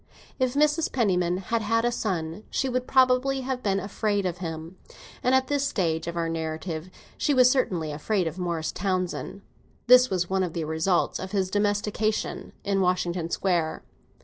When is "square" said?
13.29-13.83